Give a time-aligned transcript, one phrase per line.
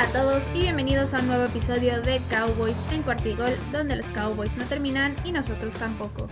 [0.00, 4.06] Hola a todos y bienvenidos a un nuevo episodio de Cowboys en Cuartigol, donde los
[4.06, 6.26] Cowboys no terminan y nosotros tampoco.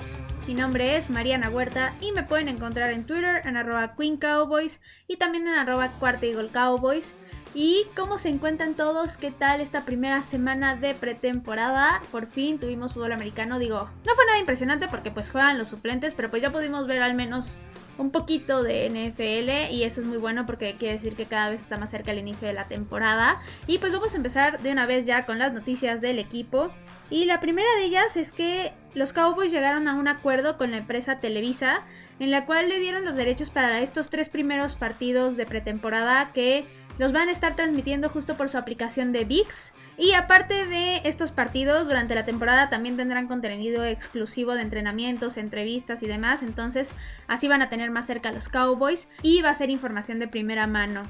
[0.46, 4.80] Mi nombre es Mariana Huerta y me pueden encontrar en Twitter en arroba Queen Cowboys
[5.06, 7.12] y también en arroba Cuartigol Cowboys.
[7.52, 9.18] ¿Y cómo se encuentran todos?
[9.18, 12.00] ¿Qué tal esta primera semana de pretemporada?
[12.10, 13.58] Por fin tuvimos fútbol americano.
[13.58, 17.02] Digo, no fue nada impresionante porque pues juegan los suplentes, pero pues ya pudimos ver
[17.02, 17.58] al menos
[17.98, 21.60] un poquito de NFL y eso es muy bueno porque quiere decir que cada vez
[21.60, 23.36] está más cerca el inicio de la temporada.
[23.66, 26.70] Y pues vamos a empezar de una vez ya con las noticias del equipo.
[27.10, 30.78] Y la primera de ellas es que los Cowboys llegaron a un acuerdo con la
[30.78, 31.82] empresa Televisa
[32.20, 36.64] en la cual le dieron los derechos para estos tres primeros partidos de pretemporada que
[36.98, 39.72] los van a estar transmitiendo justo por su aplicación de VIX.
[39.98, 46.04] Y aparte de estos partidos, durante la temporada también tendrán contenido exclusivo de entrenamientos, entrevistas
[46.04, 46.44] y demás.
[46.44, 46.92] Entonces
[47.26, 50.28] así van a tener más cerca a los Cowboys y va a ser información de
[50.28, 51.02] primera mano.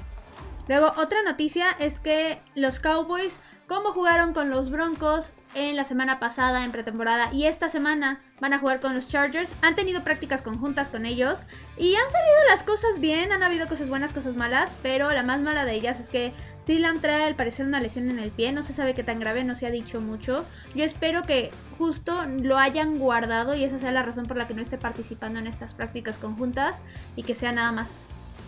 [0.67, 6.19] Luego, otra noticia es que los Cowboys, como jugaron con los Broncos en la semana
[6.19, 10.43] pasada en pretemporada y esta semana van a jugar con los Chargers, han tenido prácticas
[10.43, 11.43] conjuntas con ellos
[11.77, 15.41] y han salido las cosas bien, han habido cosas buenas, cosas malas, pero la más
[15.41, 16.33] mala de ellas es que
[16.69, 19.43] Silam trae al parecer una lesión en el pie, no se sabe qué tan grave,
[19.43, 20.45] no se ha dicho mucho.
[20.75, 24.53] Yo espero que justo lo hayan guardado y esa sea la razón por la que
[24.53, 26.83] no esté participando en estas prácticas conjuntas
[27.15, 28.05] y que sea nada más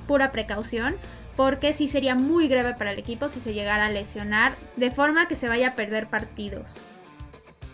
[0.08, 0.98] pura precaución
[1.36, 5.28] porque sí sería muy grave para el equipo si se llegara a lesionar, de forma
[5.28, 6.76] que se vaya a perder partidos.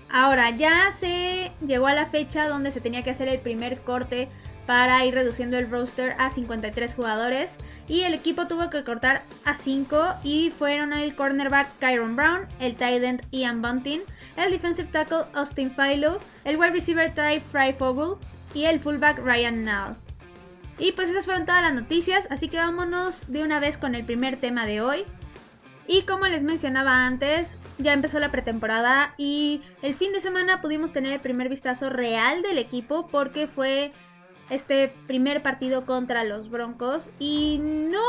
[0.09, 4.29] Ahora, ya se llegó a la fecha donde se tenía que hacer el primer corte
[4.67, 7.55] para ir reduciendo el roster a 53 jugadores
[7.87, 12.75] y el equipo tuvo que cortar a 5 y fueron el cornerback Kyron Brown, el
[12.75, 14.01] tight end Ian Bunting,
[14.35, 18.17] el defensive tackle Austin Philo, el wide receiver Ty Fryfogle
[18.53, 19.95] y el fullback Ryan Nall.
[20.79, 24.03] Y pues esas fueron todas las noticias, así que vámonos de una vez con el
[24.03, 25.05] primer tema de hoy.
[25.87, 30.91] Y como les mencionaba antes, ya empezó la pretemporada y el fin de semana pudimos
[30.91, 33.93] tener el primer vistazo real del equipo porque fue
[34.49, 38.03] este primer partido contra los Broncos y no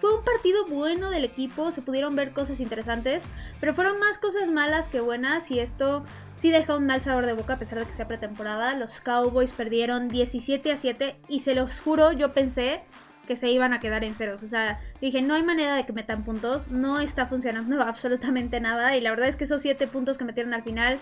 [0.00, 3.24] fue un partido bueno del equipo, se pudieron ver cosas interesantes,
[3.60, 6.04] pero fueron más cosas malas que buenas y esto
[6.36, 8.74] sí deja un mal sabor de boca a pesar de que sea pretemporada.
[8.74, 12.82] Los Cowboys perdieron 17 a 7 y se los juro, yo pensé
[13.26, 14.42] que se iban a quedar en ceros.
[14.42, 18.96] O sea, dije, no hay manera de que metan puntos, no está funcionando absolutamente nada
[18.96, 20.98] y la verdad es que esos 7 puntos que metieron al final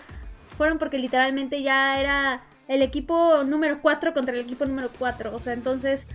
[0.57, 5.35] fueron porque literalmente ya era el equipo número 4 contra el equipo número 4.
[5.35, 6.05] O sea, entonces,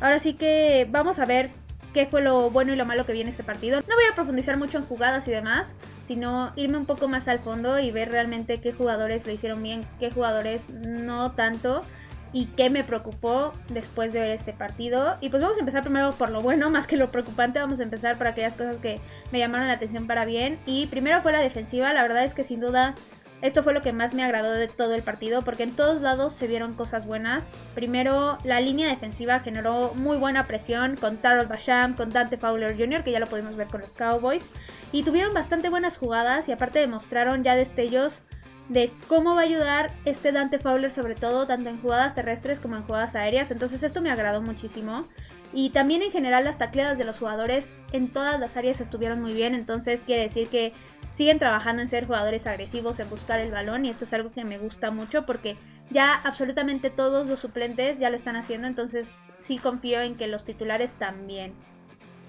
[0.00, 1.50] ahora sí que vamos a ver
[1.92, 3.80] qué fue lo bueno y lo malo que viene este partido.
[3.80, 7.38] No voy a profundizar mucho en jugadas y demás, sino irme un poco más al
[7.38, 11.84] fondo y ver realmente qué jugadores lo hicieron bien, qué jugadores no tanto
[12.32, 15.16] y qué me preocupó después de ver este partido.
[15.20, 17.82] Y pues vamos a empezar primero por lo bueno, más que lo preocupante, vamos a
[17.82, 19.00] empezar por aquellas cosas que
[19.32, 20.58] me llamaron la atención para bien.
[20.66, 22.94] Y primero fue la defensiva, la verdad es que sin duda
[23.40, 26.32] esto fue lo que más me agradó de todo el partido porque en todos lados
[26.32, 27.50] se vieron cosas buenas.
[27.74, 33.04] Primero, la línea defensiva generó muy buena presión con Tarot Basham, con Dante Fowler Jr.,
[33.04, 34.50] que ya lo pudimos ver con los Cowboys.
[34.90, 38.22] Y tuvieron bastante buenas jugadas y aparte demostraron ya destellos
[38.68, 42.76] de cómo va a ayudar este Dante Fowler sobre todo tanto en jugadas terrestres como
[42.76, 43.50] en jugadas aéreas.
[43.50, 45.04] Entonces esto me agradó muchísimo.
[45.52, 49.32] Y también en general las tacleadas de los jugadores en todas las áreas estuvieron muy
[49.32, 49.54] bien.
[49.54, 50.72] Entonces quiere decir que
[51.14, 54.44] siguen trabajando en ser jugadores agresivos, en buscar el balón y esto es algo que
[54.44, 55.56] me gusta mucho porque
[55.90, 59.10] ya absolutamente todos los suplentes ya lo están haciendo, entonces
[59.40, 61.54] sí confío en que los titulares también.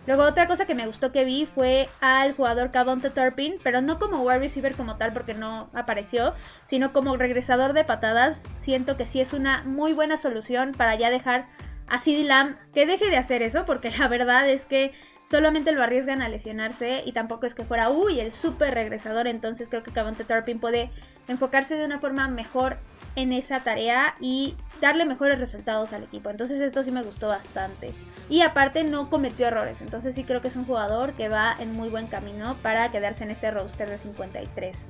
[0.08, 4.00] Luego otra cosa que me gustó que vi fue al jugador Cavonte Turpin, pero no
[4.00, 6.34] como wide receiver como tal porque no apareció,
[6.66, 8.42] sino como regresador de patadas.
[8.56, 11.46] Siento que sí es una muy buena solución para ya dejar
[11.90, 14.94] a CD Lamb que deje de hacer eso porque la verdad es que
[15.30, 19.70] solamente lo arriesgan a lesionarse y tampoco es que fuera, uy, el súper regresador, entonces
[19.70, 20.90] creo que Cavante Turpin puede
[21.28, 22.78] enfocarse de una forma mejor
[23.16, 26.30] en esa tarea y darle mejores resultados al equipo.
[26.30, 27.94] Entonces esto sí me gustó bastante.
[28.30, 31.74] Y aparte no cometió errores, entonces sí creo que es un jugador que va en
[31.74, 34.86] muy buen camino para quedarse en ese roster de 53.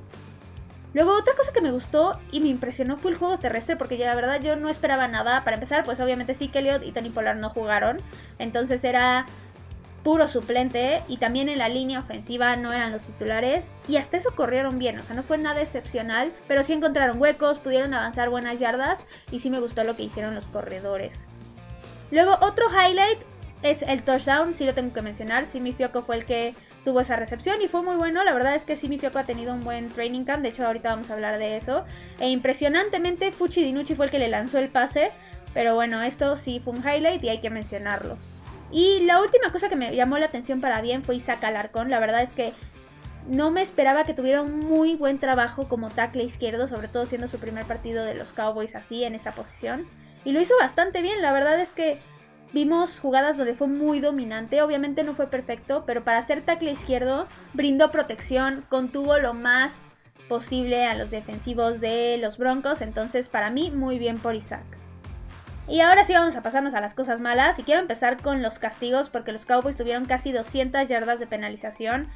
[0.92, 4.06] Luego otra cosa que me gustó y me impresionó fue el juego terrestre porque ya
[4.06, 5.44] la verdad yo no esperaba nada.
[5.44, 7.98] Para empezar, pues obviamente sí que Elliot y Tony Polar no jugaron.
[8.38, 9.26] Entonces era
[10.02, 14.34] puro suplente y también en la línea ofensiva no eran los titulares y hasta eso
[14.34, 18.58] corrieron bien, o sea, no fue nada excepcional, pero sí encontraron huecos, pudieron avanzar buenas
[18.58, 19.00] yardas
[19.30, 21.26] y sí me gustó lo que hicieron los corredores.
[22.10, 23.18] Luego otro highlight
[23.62, 26.54] es el touchdown, sí lo tengo que mencionar, Simi Fioco fue el que
[26.84, 29.52] tuvo esa recepción y fue muy bueno, la verdad es que Simi Fioco ha tenido
[29.52, 31.84] un buen training camp, de hecho ahorita vamos a hablar de eso,
[32.18, 35.10] e impresionantemente Fuchi Dinucci fue el que le lanzó el pase,
[35.52, 38.16] pero bueno, esto sí fue un highlight y hay que mencionarlo.
[38.70, 41.90] Y la última cosa que me llamó la atención para bien fue Isaac Alarcón.
[41.90, 42.52] La verdad es que
[43.26, 47.28] no me esperaba que tuviera un muy buen trabajo como tackle izquierdo, sobre todo siendo
[47.28, 49.86] su primer partido de los Cowboys así, en esa posición.
[50.24, 52.00] Y lo hizo bastante bien, la verdad es que
[52.52, 57.26] vimos jugadas donde fue muy dominante, obviamente no fue perfecto, pero para ser tackle izquierdo
[57.52, 59.80] brindó protección, contuvo lo más
[60.28, 64.64] posible a los defensivos de los Broncos, entonces para mí muy bien por Isaac.
[65.68, 68.58] Y ahora sí vamos a pasarnos a las cosas malas y quiero empezar con los
[68.58, 72.08] castigos porque los Cowboys tuvieron casi 200 yardas de penalización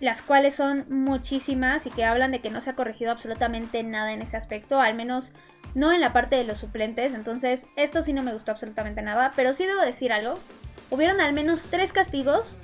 [0.00, 4.12] las cuales son muchísimas y que hablan de que no se ha corregido absolutamente nada
[4.12, 5.32] en ese aspecto, al menos
[5.78, 9.32] no en la parte de los suplentes, entonces esto sí no me gustó absolutamente nada,
[9.36, 10.34] pero sí debo decir algo,
[10.90, 12.58] hubieron al menos tres castigos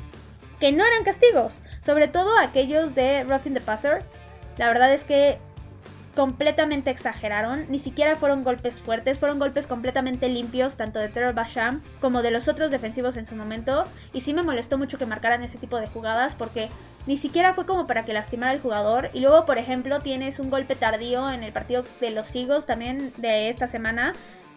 [0.58, 1.52] que no eran castigos,
[1.86, 4.04] sobre todo aquellos de Roughing the Passer,
[4.58, 5.38] la verdad es que
[6.14, 11.82] completamente exageraron, ni siquiera fueron golpes fuertes, fueron golpes completamente limpios, tanto de Trevor Basham
[12.00, 15.42] como de los otros defensivos en su momento, y sí me molestó mucho que marcaran
[15.42, 16.68] ese tipo de jugadas porque
[17.06, 20.50] ni siquiera fue como para que lastimara al jugador, y luego por ejemplo tienes un
[20.50, 24.12] golpe tardío en el partido de los Eagles también de esta semana,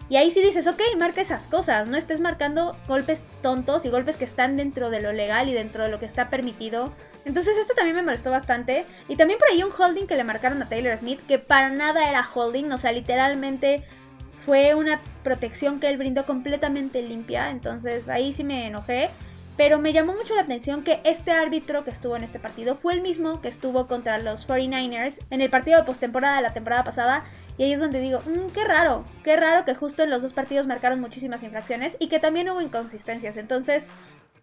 [0.10, 4.16] y ahí sí dices, ok, marca esas cosas, no estés marcando golpes tontos y golpes
[4.16, 6.94] que están dentro de lo legal y dentro de lo que está permitido.
[7.26, 8.86] Entonces esto también me molestó bastante.
[9.10, 12.10] Y también por ahí un holding que le marcaron a Taylor Smith, que para nada
[12.10, 13.84] era holding, o sea, literalmente
[14.46, 17.50] fue una protección que él brindó completamente limpia.
[17.50, 19.10] Entonces ahí sí me enojé.
[19.58, 22.94] Pero me llamó mucho la atención que este árbitro que estuvo en este partido fue
[22.94, 26.84] el mismo que estuvo contra los 49ers en el partido de postemporada de la temporada
[26.84, 27.26] pasada
[27.58, 30.34] y ahí es donde digo, mmm, qué raro, qué raro que justo en los dos
[30.34, 33.38] partidos marcaron muchísimas infracciones y que también hubo inconsistencias.
[33.38, 33.88] Entonces,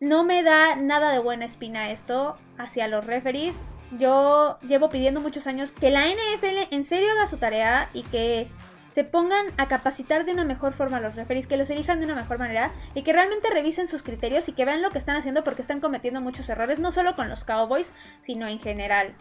[0.00, 3.60] no me da nada de buena espina esto hacia los referees.
[3.92, 8.48] Yo llevo pidiendo muchos años que la NFL en serio haga su tarea y que
[8.90, 12.06] se pongan a capacitar de una mejor forma a los referees, que los elijan de
[12.06, 15.16] una mejor manera y que realmente revisen sus criterios y que vean lo que están
[15.16, 19.14] haciendo porque están cometiendo muchos errores, no solo con los Cowboys, sino en general.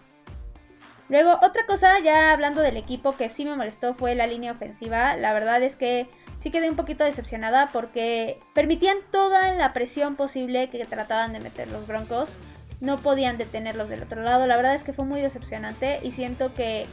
[1.09, 5.15] Luego, otra cosa, ya hablando del equipo que sí me molestó fue la línea ofensiva.
[5.15, 6.07] La verdad es que
[6.39, 11.71] sí quedé un poquito decepcionada porque permitían toda la presión posible que trataban de meter
[11.71, 12.31] los Broncos.
[12.79, 14.47] No podían detenerlos del otro lado.
[14.47, 16.85] La verdad es que fue muy decepcionante y siento que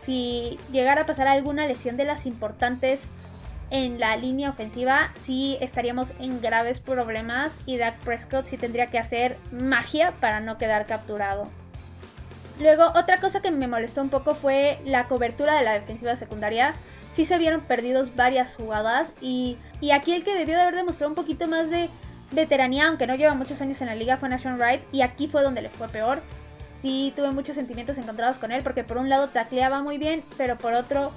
[0.00, 3.02] si llegara a pasar alguna lesión de las importantes
[3.70, 8.98] en la línea ofensiva, sí estaríamos en graves problemas y Dak Prescott sí tendría que
[8.98, 11.48] hacer magia para no quedar capturado.
[12.60, 16.74] Luego, otra cosa que me molestó un poco fue la cobertura de la defensiva secundaria.
[17.12, 21.10] Sí se vieron perdidos varias jugadas y, y aquí el que debió de haber demostrado
[21.10, 21.88] un poquito más de
[22.32, 25.42] veteranía, aunque no lleva muchos años en la liga, fue Nation Wright y aquí fue
[25.42, 26.22] donde le fue peor.
[26.80, 30.58] Sí tuve muchos sentimientos encontrados con él porque por un lado tacleaba muy bien, pero
[30.58, 31.12] por otro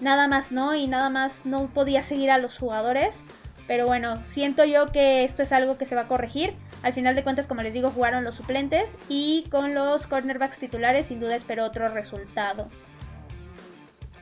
[0.00, 3.22] nada más no y nada más no podía seguir a los jugadores.
[3.66, 6.54] Pero bueno, siento yo que esto es algo que se va a corregir.
[6.82, 11.06] Al final de cuentas, como les digo, jugaron los suplentes y con los cornerbacks titulares
[11.06, 12.68] sin duda espero otro resultado.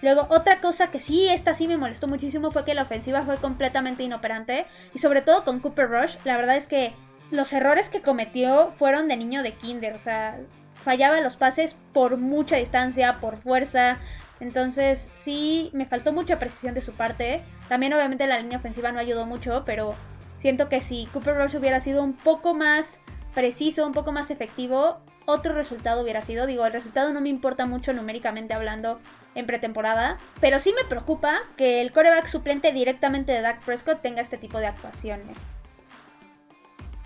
[0.00, 3.37] Luego, otra cosa que sí, esta sí me molestó muchísimo fue que la ofensiva fue
[3.37, 6.93] completamente inoperante y sobre todo con Cooper Rush, la verdad es que
[7.31, 10.38] los errores que cometió fueron de niño de kinder, o sea,
[10.75, 13.98] fallaba los pases por mucha distancia, por fuerza,
[14.41, 17.43] entonces sí, me faltó mucha precisión de su parte.
[17.69, 19.95] También obviamente la línea ofensiva no ayudó mucho, pero
[20.39, 22.99] Siento que si Cooper Rush hubiera sido un poco más
[23.35, 26.47] preciso, un poco más efectivo, otro resultado hubiera sido.
[26.47, 29.01] Digo, el resultado no me importa mucho numéricamente hablando
[29.35, 34.21] en pretemporada, pero sí me preocupa que el coreback suplente directamente de Dak Prescott tenga
[34.21, 35.37] este tipo de actuaciones.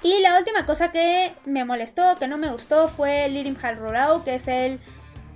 [0.02, 4.34] Y la última cosa que me molestó, que no me gustó, fue Lirim Halrurao, que
[4.34, 4.80] es el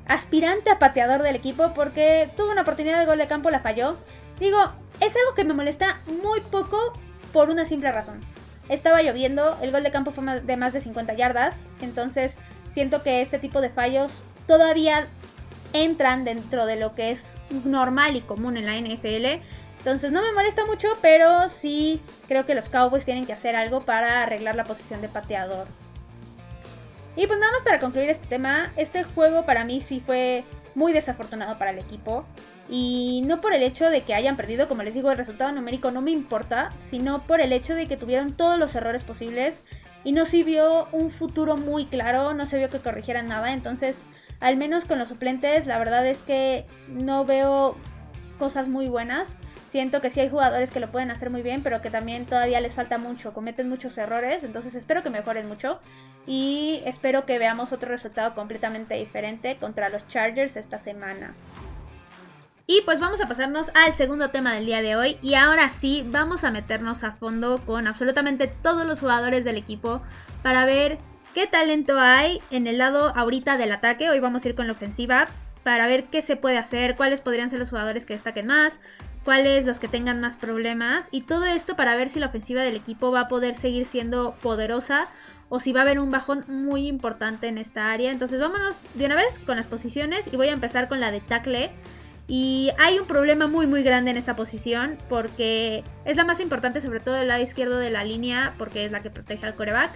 [0.09, 3.97] aspirante a pateador del equipo, porque tuvo una oportunidad de gol de campo, la falló.
[4.39, 4.59] Digo,
[5.01, 6.93] es algo que me molesta muy poco
[7.33, 8.21] por una simple razón.
[8.69, 12.37] Estaba lloviendo, el gol de campo fue de más de 50 yardas, entonces
[12.73, 15.07] siento que este tipo de fallos todavía
[15.73, 17.35] entran dentro de lo que es
[17.65, 19.43] normal y común en la NFL.
[19.79, 23.81] Entonces no me molesta mucho, pero sí creo que los Cowboys tienen que hacer algo
[23.81, 25.67] para arreglar la posición de pateador.
[27.17, 30.45] Y pues nada más para concluir este tema, este juego para mí sí fue
[30.75, 32.27] muy desafortunado para el equipo.
[32.69, 35.91] Y no por el hecho de que hayan perdido, como les digo, el resultado numérico
[35.91, 39.63] no me importa, sino por el hecho de que tuvieron todos los errores posibles
[40.05, 43.53] y no se vio un futuro muy claro, no se vio que corrigieran nada.
[43.53, 44.03] Entonces,
[44.41, 47.77] al menos con los suplentes, la verdad es que no veo
[48.39, 49.37] cosas muy buenas.
[49.77, 52.63] Siento que sí hay jugadores que lo pueden hacer muy bien, pero que también todavía
[52.63, 55.81] les falta mucho, cometen muchos errores, entonces espero que mejoren mucho
[56.27, 61.35] y espero que veamos otro resultado completamente diferente contra los Chargers esta semana.
[62.67, 66.03] Y pues vamos a pasarnos al segundo tema del día de hoy y ahora sí
[66.07, 70.01] vamos a meternos a fondo con absolutamente todos los jugadores del equipo
[70.43, 70.97] para ver
[71.35, 74.09] qué talento hay en el lado ahorita del ataque.
[74.09, 75.27] Hoy vamos a ir con la ofensiva
[75.67, 78.79] para ver qué se puede hacer, cuáles podrían ser los jugadores que destaquen más,
[79.27, 82.77] cuáles los que tengan más problemas y todo esto para ver si la ofensiva del
[82.77, 85.09] equipo va a poder seguir siendo poderosa
[85.49, 88.13] o si va a haber un bajón muy importante en esta área.
[88.13, 91.21] Entonces vámonos de una vez con las posiciones y voy a empezar con la de
[91.21, 91.73] tackle.
[92.29, 96.81] Y hay un problema muy muy grande en esta posición porque es la más importante
[96.81, 99.91] sobre todo el lado izquierdo de la línea porque es la que protege al coreback.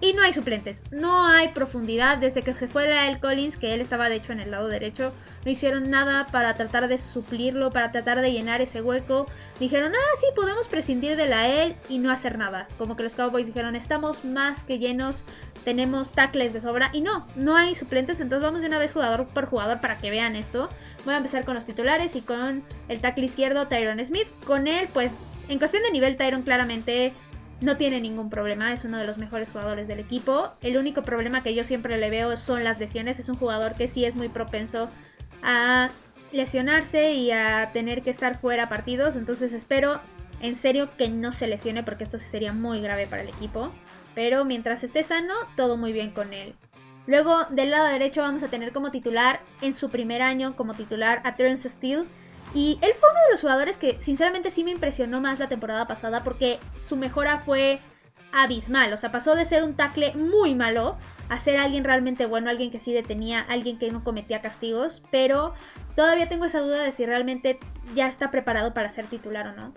[0.00, 2.18] Y no hay suplentes, no hay profundidad.
[2.18, 5.12] Desde que se fue El Collins, que él estaba de hecho en el lado derecho,
[5.44, 9.26] no hicieron nada para tratar de suplirlo, para tratar de llenar ese hueco.
[9.58, 12.68] Dijeron, ah, sí, podemos prescindir de la él y no hacer nada.
[12.78, 15.24] Como que los Cowboys dijeron, estamos más que llenos,
[15.64, 16.90] tenemos tackles de sobra.
[16.92, 20.10] Y no, no hay suplentes, entonces vamos de una vez jugador por jugador para que
[20.10, 20.68] vean esto.
[21.04, 24.28] Voy a empezar con los titulares y con el tackle izquierdo, Tyron Smith.
[24.46, 25.12] Con él, pues,
[25.48, 27.14] en cuestión de nivel, Tyron claramente
[27.60, 30.48] no tiene ningún problema, es uno de los mejores jugadores del equipo.
[30.62, 33.18] El único problema que yo siempre le veo son las lesiones.
[33.18, 34.88] Es un jugador que sí es muy propenso
[35.42, 35.88] a
[36.30, 39.16] lesionarse y a tener que estar fuera partidos.
[39.16, 40.00] Entonces espero
[40.40, 43.72] en serio que no se lesione porque esto sería muy grave para el equipo.
[44.14, 46.54] Pero mientras esté sano, todo muy bien con él.
[47.06, 51.22] Luego del lado derecho vamos a tener como titular en su primer año como titular
[51.24, 52.04] a Terence Steele
[52.54, 55.86] y él fue uno de los jugadores que sinceramente sí me impresionó más la temporada
[55.86, 57.80] pasada porque su mejora fue
[58.32, 58.92] abismal.
[58.92, 60.96] O sea, pasó de ser un tackle muy malo
[61.28, 65.02] a ser alguien realmente bueno, alguien que sí detenía, alguien que no cometía castigos.
[65.10, 65.54] Pero
[65.94, 67.58] todavía tengo esa duda de si realmente
[67.94, 69.72] ya está preparado para ser titular o no.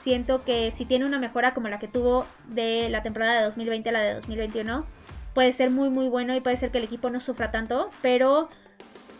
[0.00, 3.88] Siento que si tiene una mejora como la que tuvo de la temporada de 2020
[3.88, 4.84] a la de 2021,
[5.32, 7.88] puede ser muy muy bueno y puede ser que el equipo no sufra tanto.
[8.02, 8.50] Pero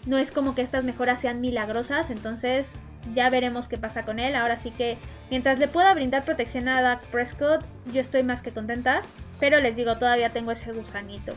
[0.07, 2.73] no es como que estas mejoras sean milagrosas, entonces
[3.15, 4.35] ya veremos qué pasa con él.
[4.35, 4.97] Ahora sí que
[5.31, 9.03] mientras le pueda brindar protección a Dak Prescott, yo estoy más que contenta.
[9.41, 11.35] Pero les digo, todavía tengo ese gusanito.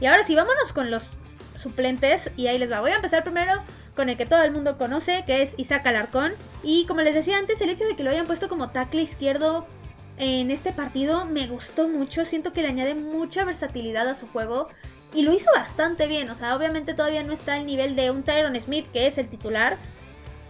[0.00, 1.04] Y ahora sí, vámonos con los
[1.56, 2.30] suplentes.
[2.36, 2.80] Y ahí les va.
[2.80, 3.52] Voy a empezar primero
[3.94, 6.32] con el que todo el mundo conoce, que es Isaac Alarcón.
[6.62, 9.66] Y como les decía antes, el hecho de que lo hayan puesto como tackle izquierdo
[10.16, 12.24] en este partido me gustó mucho.
[12.24, 14.68] Siento que le añade mucha versatilidad a su juego.
[15.14, 16.28] Y lo hizo bastante bien.
[16.30, 19.28] O sea, obviamente todavía no está al nivel de un Tyron Smith, que es el
[19.28, 19.76] titular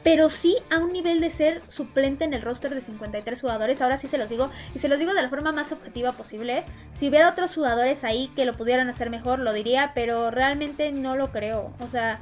[0.04, 3.80] pero sí a un nivel de ser suplente en el roster de 53 jugadores.
[3.80, 6.64] Ahora sí se los digo, y se los digo de la forma más objetiva posible.
[6.92, 11.16] Si hubiera otros jugadores ahí que lo pudieran hacer mejor, lo diría, pero realmente no
[11.16, 11.72] lo creo.
[11.80, 12.20] O sea,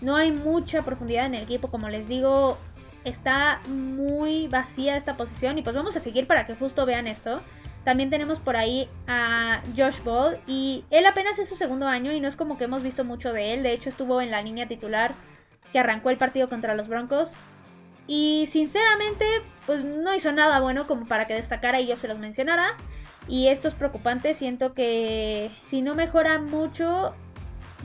[0.00, 2.58] no hay mucha profundidad en el equipo, como les digo,
[3.04, 5.56] está muy vacía esta posición.
[5.56, 7.40] Y pues vamos a seguir para que justo vean esto.
[7.84, 12.20] También tenemos por ahí a Josh Ball y él apenas es su segundo año y
[12.20, 13.62] no es como que hemos visto mucho de él.
[13.62, 15.12] De hecho estuvo en la línea titular
[15.72, 17.32] que arrancó el partido contra los Broncos.
[18.06, 19.24] Y sinceramente,
[19.66, 22.76] pues no hizo nada bueno como para que destacara y yo se los mencionara.
[23.28, 27.14] Y esto es preocupante, siento que si no mejora mucho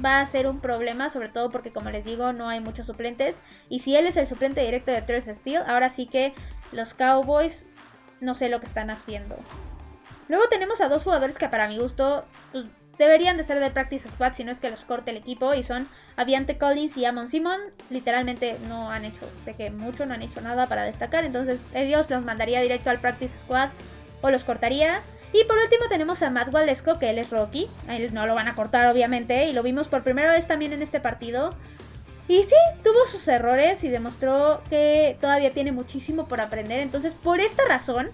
[0.03, 3.39] va a ser un problema, sobre todo porque como les digo no hay muchos suplentes.
[3.69, 6.33] Y si él es el suplente directo de Terrence Steel, ahora sí que
[6.71, 7.65] los Cowboys
[8.19, 9.35] no sé lo que están haciendo.
[10.27, 12.65] Luego tenemos a dos jugadores que para mi gusto pues,
[12.97, 15.63] deberían de ser del Practice Squad si no es que los corte el equipo y
[15.63, 17.59] son Aviante Collins y Amon Simon.
[17.89, 22.09] Literalmente no han hecho, de que mucho, no han hecho nada para destacar, entonces ellos
[22.09, 23.69] los mandaría directo al Practice Squad
[24.21, 25.01] o los cortaría.
[25.33, 27.67] Y por último tenemos a Matt Waldesco, que él es Rocky.
[28.13, 31.01] No lo van a cortar obviamente y lo vimos por primera vez también en este
[31.01, 31.49] partido.
[32.27, 36.79] Y sí, tuvo sus errores y demostró que todavía tiene muchísimo por aprender.
[36.79, 38.09] Entonces, por esta razón,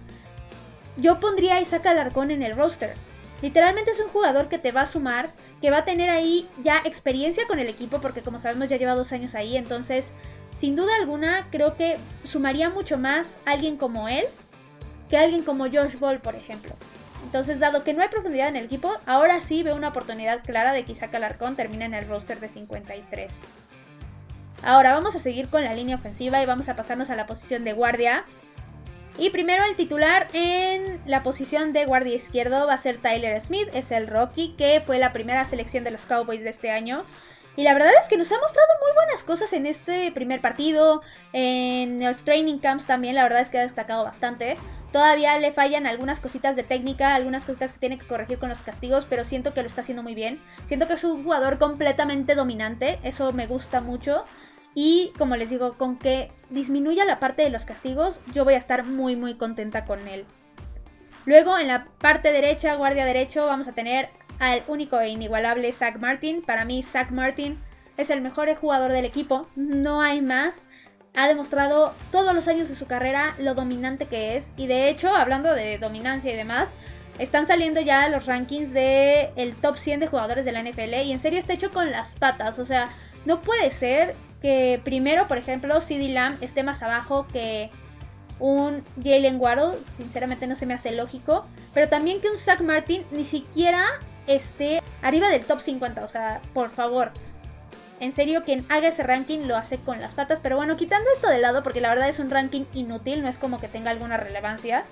[0.96, 2.94] yo pondría a Isaac Alarcón en el roster.
[3.40, 5.30] Literalmente es un jugador que te va a sumar,
[5.60, 8.94] que va a tener ahí ya experiencia con el equipo, porque como sabemos ya lleva
[8.94, 10.12] dos años ahí, entonces
[10.56, 14.26] sin duda alguna creo que sumaría mucho más alguien como él
[15.12, 16.74] que alguien como Josh Ball, por ejemplo.
[17.24, 20.72] Entonces, dado que no hay profundidad en el equipo, ahora sí veo una oportunidad clara
[20.72, 23.34] de que Isaac Alarcón termine en el roster de 53.
[24.62, 27.62] Ahora vamos a seguir con la línea ofensiva y vamos a pasarnos a la posición
[27.62, 28.24] de guardia.
[29.18, 33.68] Y primero el titular en la posición de guardia izquierdo va a ser Tyler Smith,
[33.74, 37.04] es el Rocky, que fue la primera selección de los Cowboys de este año.
[37.54, 41.02] Y la verdad es que nos ha mostrado muy buenas cosas en este primer partido.
[41.34, 44.56] En los training camps también, la verdad es que ha destacado bastante.
[44.90, 48.62] Todavía le fallan algunas cositas de técnica, algunas cositas que tiene que corregir con los
[48.62, 50.40] castigos, pero siento que lo está haciendo muy bien.
[50.66, 54.24] Siento que es un jugador completamente dominante, eso me gusta mucho.
[54.74, 58.58] Y como les digo, con que disminuya la parte de los castigos, yo voy a
[58.58, 60.24] estar muy muy contenta con él.
[61.24, 65.98] Luego en la parte derecha, guardia derecho, vamos a tener al único e inigualable Zach
[65.98, 66.42] Martin.
[66.42, 67.58] Para mí Zach Martin
[67.96, 70.64] es el mejor jugador del equipo, no hay más.
[71.14, 74.50] ha demostrado todos los años de su carrera lo dominante que es.
[74.56, 76.74] Y de hecho, hablando de dominancia y demás,
[77.18, 80.94] están saliendo ya los rankings de el top 100 de jugadores de la NFL.
[81.04, 82.58] Y en serio está hecho con las patas.
[82.58, 82.88] O sea,
[83.26, 87.70] no puede ser que primero, por ejemplo, CD Lamb esté más abajo que
[88.40, 89.78] un Jalen Waddle.
[89.96, 91.44] Sinceramente no se me hace lógico.
[91.72, 93.86] Pero también que un Zach Martin ni siquiera
[94.26, 96.04] esté arriba del top 50.
[96.04, 97.12] O sea, por favor.
[98.00, 100.40] En serio, quien haga ese ranking lo hace con las patas.
[100.42, 103.38] Pero bueno, quitando esto de lado, porque la verdad es un ranking inútil, no es
[103.38, 104.84] como que tenga alguna relevancia.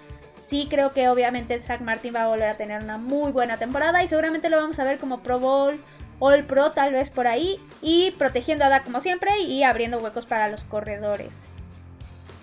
[0.47, 4.03] Sí creo que obviamente Zach Martin va a volver a tener una muy buena temporada
[4.03, 5.81] y seguramente lo vamos a ver como Pro Bowl,
[6.21, 7.59] All Pro tal vez por ahí.
[7.83, 11.35] Y protegiendo a Dak como siempre y abriendo huecos para los corredores.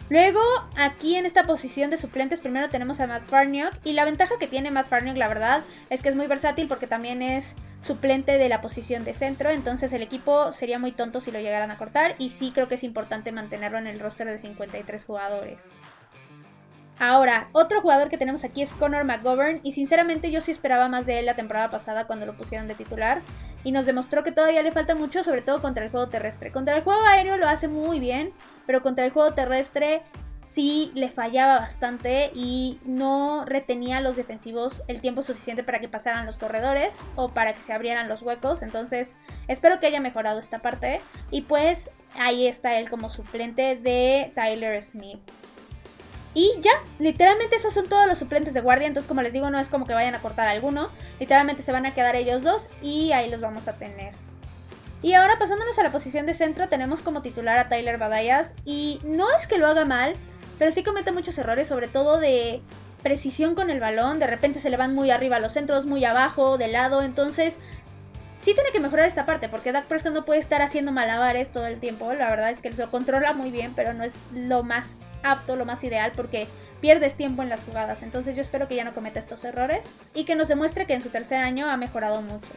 [0.10, 0.42] Luego,
[0.78, 3.74] aquí en esta posición de suplentes, primero tenemos a Matt Farniok.
[3.84, 6.88] Y la ventaja que tiene Matt Farniok, la verdad, es que es muy versátil porque
[6.88, 9.50] también es suplente de la posición de centro.
[9.50, 12.16] Entonces el equipo sería muy tonto si lo llegaran a cortar.
[12.20, 15.62] Y sí creo que es importante mantenerlo en el roster de 53 jugadores.
[17.00, 19.60] Ahora, otro jugador que tenemos aquí es Connor McGovern.
[19.64, 22.76] Y sinceramente yo sí esperaba más de él la temporada pasada cuando lo pusieron de
[22.76, 23.22] titular.
[23.64, 26.52] Y nos demostró que todavía le falta mucho, sobre todo contra el juego terrestre.
[26.52, 28.32] Contra el juego aéreo lo hace muy bien.
[28.66, 30.02] Pero contra el juego terrestre
[30.42, 35.88] sí le fallaba bastante y no retenía a los defensivos el tiempo suficiente para que
[35.88, 38.64] pasaran los corredores o para que se abrieran los huecos.
[38.64, 39.16] Entonces,
[39.48, 41.00] espero que haya mejorado esta parte.
[41.30, 45.20] Y pues ahí está él como suplente de Tyler Smith.
[46.34, 48.88] Y ya, literalmente esos son todos los suplentes de guardia.
[48.88, 50.90] Entonces, como les digo, no es como que vayan a cortar alguno.
[51.20, 54.14] Literalmente se van a quedar ellos dos y ahí los vamos a tener.
[55.02, 58.54] Y ahora pasándonos a la posición de centro, tenemos como titular a Tyler Badayas.
[58.66, 60.14] Y no es que lo haga mal,
[60.58, 62.62] pero sí comete muchos errores, sobre todo de
[63.04, 64.20] precisión con el balón.
[64.20, 67.04] De repente se le van muy arriba los centros, muy abajo, de lado.
[67.04, 67.58] Entonces,
[68.48, 71.66] sí tiene que mejorar esta parte, porque Dak Prescott no puede estar haciendo malabares todo
[71.66, 72.14] el tiempo.
[72.14, 75.66] La verdad es que lo controla muy bien, pero no es lo más apto, lo
[75.66, 76.48] más ideal, porque
[76.80, 78.04] pierdes tiempo en las jugadas.
[78.04, 81.02] Entonces yo espero que ya no cometa estos errores y que nos demuestre que en
[81.02, 82.48] su tercer año ha mejorado mucho.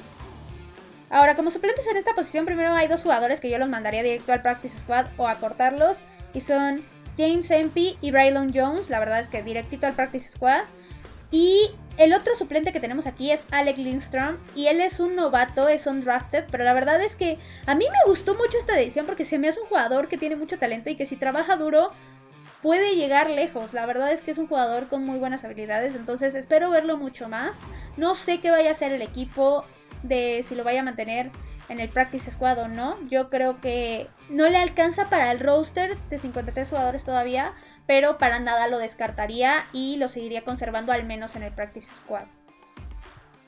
[1.11, 4.33] Ahora, como suplentes en esta posición, primero hay dos jugadores que yo los mandaría directo
[4.33, 6.85] al Practice Squad o a cortarlos, y son
[7.18, 10.62] James Empey y Braylon Jones, la verdad es que directito al Practice Squad.
[11.31, 14.37] Y el otro suplente que tenemos aquí es Alec Lindstrom.
[14.55, 16.45] Y él es un novato, es un drafted.
[16.51, 19.49] Pero la verdad es que a mí me gustó mucho esta edición porque se me
[19.49, 21.90] hace un jugador que tiene mucho talento y que si trabaja duro
[22.62, 23.73] puede llegar lejos.
[23.73, 25.95] La verdad es que es un jugador con muy buenas habilidades.
[25.95, 27.57] Entonces espero verlo mucho más.
[27.97, 29.64] No sé qué vaya a hacer el equipo
[30.03, 31.31] de si lo vaya a mantener
[31.69, 32.97] en el Practice Squad o no.
[33.09, 37.53] Yo creo que no le alcanza para el roster de 53 jugadores todavía,
[37.90, 42.22] pero para nada lo descartaría y lo seguiría conservando al menos en el Practice Squad.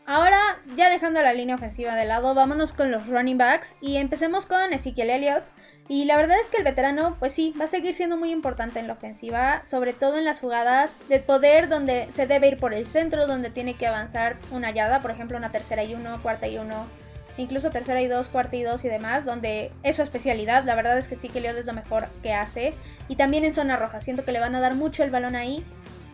[0.04, 4.44] Ahora, ya dejando la línea ofensiva de lado, vámonos con los running backs y empecemos
[4.46, 5.44] con Ezekiel Elliott.
[5.86, 8.80] Y la verdad es que el veterano, pues sí, va a seguir siendo muy importante
[8.80, 12.74] en la ofensiva, sobre todo en las jugadas de poder donde se debe ir por
[12.74, 16.48] el centro, donde tiene que avanzar una yarda, por ejemplo, una tercera y uno, cuarta
[16.48, 16.88] y uno,
[17.36, 20.64] incluso tercera y dos, cuarta y dos y demás, donde es su especialidad.
[20.64, 22.74] La verdad es que sí que Leod es lo mejor que hace.
[23.08, 25.64] Y también en zona roja, siento que le van a dar mucho el balón ahí.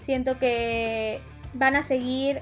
[0.02, 1.20] Siento que
[1.54, 2.40] van a seguir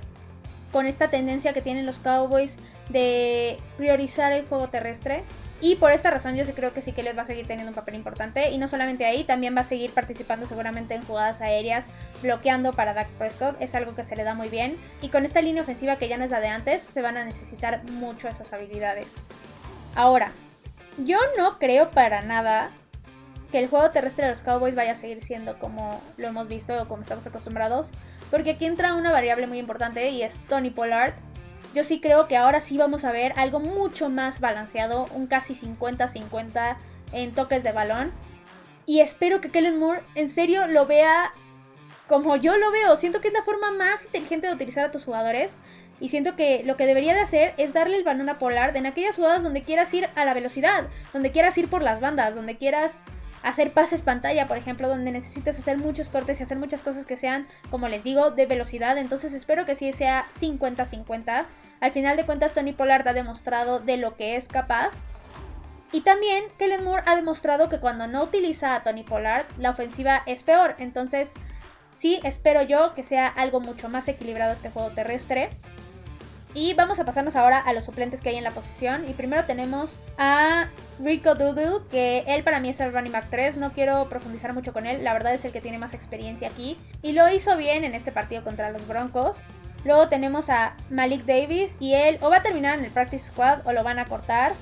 [0.73, 2.57] con esta tendencia que tienen los Cowboys
[2.91, 5.25] de priorizar el juego terrestre.
[5.61, 7.71] Y por esta razón yo sí creo que sí que les va a seguir teniendo
[7.71, 8.51] un papel importante.
[8.51, 11.87] Y no solamente ahí, también va a seguir participando seguramente en jugadas aéreas,
[12.23, 13.57] bloqueando para Dak Prescott.
[13.61, 14.77] Es algo que se le da muy bien.
[15.01, 17.25] Y con esta línea ofensiva que ya no es la de antes, se van a
[17.25, 19.14] necesitar mucho esas habilidades.
[19.95, 20.31] Ahora,
[20.99, 22.71] yo no creo para nada
[23.51, 26.77] que el juego terrestre de los Cowboys vaya a seguir siendo como lo hemos visto
[26.77, 27.90] o como estamos acostumbrados.
[28.31, 31.14] Porque aquí entra una variable muy importante y es Tony Pollard
[31.77, 35.55] yo sí creo que ahora sí vamos a ver algo mucho más balanceado, un casi
[35.55, 36.79] 50-50
[37.12, 38.12] en toques de balón.
[38.87, 41.35] Y espero que Kellen Moore en serio lo vea
[42.09, 42.97] como yo lo veo.
[42.97, 45.59] Siento que es la forma más inteligente de utilizar a tus jugadores.
[46.01, 48.87] Y siento que lo que debería de hacer es darle el balón a Polar en
[48.87, 52.57] aquellas jugadas donde quieras ir a la velocidad, donde quieras ir por las bandas, donde
[52.57, 52.95] quieras
[53.42, 57.16] hacer pases pantalla, por ejemplo, donde necesitas hacer muchos cortes y hacer muchas cosas que
[57.16, 58.99] sean, como les digo, de velocidad.
[58.99, 61.44] Entonces espero que sí sea 50-50.
[61.81, 64.90] Al final de cuentas, Tony Pollard ha demostrado de lo que es capaz.
[65.92, 70.22] Y también Kellen Moore ha demostrado que cuando no utiliza a Tony Pollard, la ofensiva
[70.27, 70.75] es peor.
[70.79, 71.33] Entonces,
[71.96, 75.51] sí, espero yo que sea algo mucho más equilibrado este juego terrestre.
[76.57, 79.07] Y vamos a pasarnos ahora a los suplentes que hay en la posición.
[79.07, 83.59] Y primero tenemos a Rico Doodle, que él para mí es el running back 3.
[83.59, 86.79] No quiero profundizar mucho con él, la verdad es el que tiene más experiencia aquí.
[87.03, 89.37] Y lo hizo bien en este partido contra los Broncos.
[89.85, 93.59] Luego tenemos a Malik Davis y él o va a terminar en el practice squad
[93.66, 94.55] o lo van a cortar.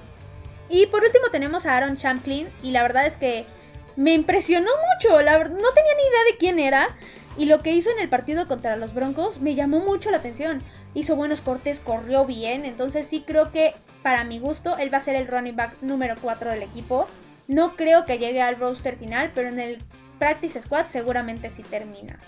[0.68, 3.46] Y por último tenemos a Aaron Champlin y la verdad es que
[3.94, 5.12] me impresionó mucho.
[5.12, 6.88] No tenía ni idea de quién era.
[7.36, 10.60] Y lo que hizo en el partido contra los Broncos me llamó mucho la atención.
[10.94, 12.64] Hizo buenos cortes, corrió bien.
[12.64, 16.14] Entonces sí creo que para mi gusto él va a ser el running back número
[16.20, 17.08] 4 del equipo.
[17.48, 19.78] No creo que llegue al roster final, pero en el
[20.18, 22.18] practice squad seguramente sí termina.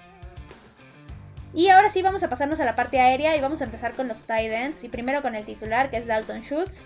[1.55, 4.09] Y ahora sí vamos a pasarnos a la parte aérea y vamos a empezar con
[4.09, 4.83] los tight ends.
[4.83, 6.83] Y primero con el titular que es Dalton Schultz.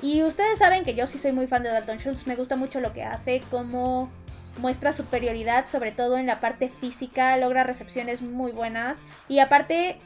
[0.00, 2.26] Y ustedes saben que yo sí soy muy fan de Dalton Schultz.
[2.26, 4.10] Me gusta mucho lo que hace, como
[4.58, 9.98] muestra superioridad, sobre todo en la parte física, logra recepciones muy buenas y aparte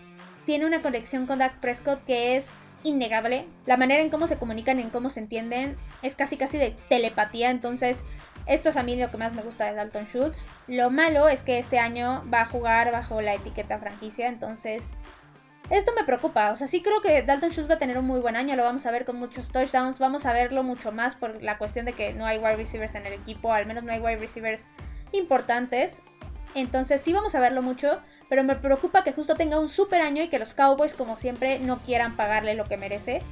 [0.46, 2.48] tiene una conexión con Dak Prescott que es
[2.84, 3.46] innegable.
[3.66, 7.50] La manera en cómo se comunican, en cómo se entienden, es casi casi de telepatía,
[7.50, 8.04] entonces
[8.46, 10.46] esto es a mí lo que más me gusta de Dalton Schultz.
[10.66, 14.90] Lo malo es que este año va a jugar bajo la etiqueta franquicia, entonces
[15.72, 16.52] esto me preocupa.
[16.52, 18.54] O sea, sí creo que Dalton Schultz va a tener un muy buen año.
[18.56, 19.98] Lo vamos a ver con muchos touchdowns.
[19.98, 23.06] Vamos a verlo mucho más por la cuestión de que no hay wide receivers en
[23.06, 23.54] el equipo.
[23.54, 24.62] Al menos no hay wide receivers
[25.12, 26.02] importantes.
[26.54, 28.00] Entonces sí vamos a verlo mucho.
[28.28, 31.58] Pero me preocupa que justo tenga un super año y que los Cowboys, como siempre,
[31.58, 33.22] no quieran pagarle lo que merece.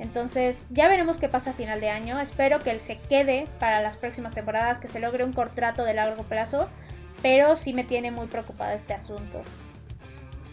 [0.00, 2.18] Entonces ya veremos qué pasa a final de año.
[2.18, 5.94] Espero que él se quede para las próximas temporadas, que se logre un contrato de
[5.94, 6.68] largo plazo.
[7.22, 9.44] Pero sí me tiene muy preocupada este asunto.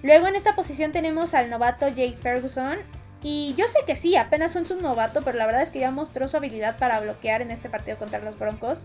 [0.04, 2.80] Luego en esta posición tenemos al novato Jake Ferguson.
[3.24, 5.92] Y yo sé que sí, apenas son su novato, pero la verdad es que ya
[5.92, 8.80] mostró su habilidad para bloquear en este partido contra los Broncos.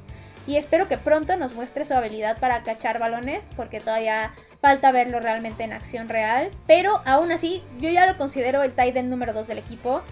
[0.46, 5.20] Y espero que pronto nos muestre su habilidad para cachar balones, porque todavía falta verlo
[5.20, 6.50] realmente en acción real.
[6.66, 10.02] Pero aún así, yo ya lo considero el tight end número 2 del equipo.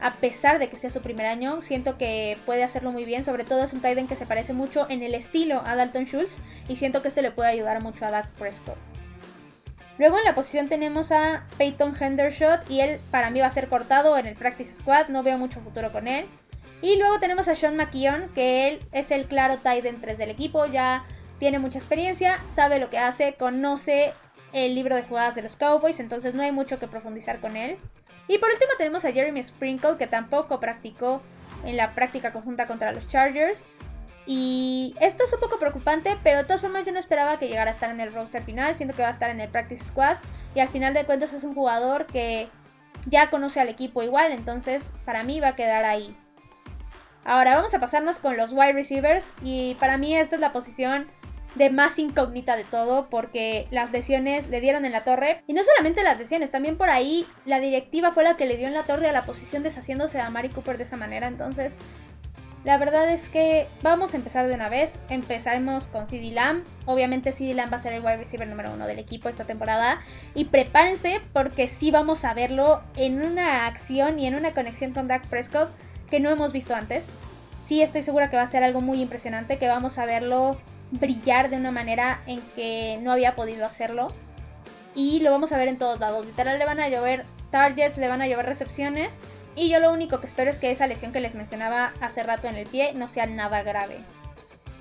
[0.00, 3.24] A pesar de que sea su primer año, siento que puede hacerlo muy bien.
[3.24, 6.04] Sobre todo es un tight end que se parece mucho en el estilo a Dalton
[6.04, 6.38] Schultz.
[6.68, 8.93] Y siento que esto le puede ayudar mucho a Dak Prescott.
[9.98, 13.68] Luego en la posición tenemos a Peyton Hendershot y él para mí va a ser
[13.68, 16.26] cortado en el Practice Squad, no veo mucho futuro con él.
[16.82, 20.30] Y luego tenemos a Sean McKeon, que él es el claro tight end 3 del
[20.30, 21.04] equipo, ya
[21.38, 24.12] tiene mucha experiencia, sabe lo que hace, conoce
[24.52, 27.76] el libro de jugadas de los Cowboys, entonces no hay mucho que profundizar con él.
[28.28, 31.22] Y por último tenemos a Jeremy Sprinkle, que tampoco practicó
[31.64, 33.64] en la práctica conjunta contra los Chargers.
[34.26, 37.70] Y esto es un poco preocupante, pero de todas formas yo no esperaba que llegara
[37.70, 40.16] a estar en el roster final, siendo que va a estar en el practice squad.
[40.54, 42.48] Y al final de cuentas es un jugador que
[43.06, 46.16] ya conoce al equipo igual, entonces para mí va a quedar ahí.
[47.24, 51.06] Ahora vamos a pasarnos con los wide receivers y para mí esta es la posición
[51.54, 55.62] de más incógnita de todo porque las lesiones le dieron en la torre y no
[55.62, 58.82] solamente las lesiones, también por ahí la directiva fue la que le dio en la
[58.82, 61.76] torre a la posición deshaciéndose a Mari Cooper de esa manera, entonces
[62.64, 64.98] la verdad es que vamos a empezar de una vez.
[65.10, 66.64] Empezaremos con CD Lamb.
[66.86, 70.00] Obviamente CD Lamb va a ser el wide receiver número uno del equipo esta temporada.
[70.34, 75.08] Y prepárense porque sí vamos a verlo en una acción y en una conexión con
[75.08, 75.70] Dak Prescott
[76.08, 77.04] que no hemos visto antes.
[77.66, 80.56] Sí estoy segura que va a ser algo muy impresionante, que vamos a verlo
[80.90, 84.08] brillar de una manera en que no había podido hacerlo.
[84.94, 86.24] Y lo vamos a ver en todos lados.
[86.24, 89.18] Literal le van a llover targets, le van a llover recepciones.
[89.56, 92.48] Y yo lo único que espero es que esa lesión que les mencionaba hace rato
[92.48, 93.98] en el pie no sea nada grave.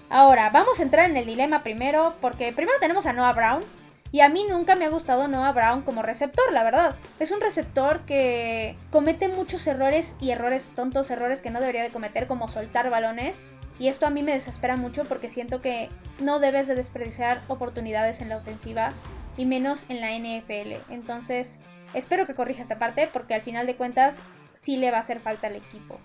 [0.10, 3.64] Ahora, vamos a entrar en el dilema primero, porque primero tenemos a Noah Brown.
[4.12, 6.96] Y a mí nunca me ha gustado Noah Brown como receptor, la verdad.
[7.20, 11.90] Es un receptor que comete muchos errores y errores tontos, errores que no debería de
[11.90, 13.42] cometer, como soltar balones.
[13.80, 18.22] Y esto a mí me desespera mucho porque siento que no debes de desperdiciar oportunidades
[18.22, 18.94] en la ofensiva
[19.36, 20.94] y menos en la NFL.
[20.94, 21.58] Entonces,
[21.96, 24.18] espero que corrija esta parte porque al final de cuentas
[24.64, 26.00] sí le va a hacer falta al equipo.